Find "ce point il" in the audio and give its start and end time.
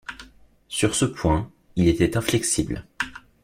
0.95-1.87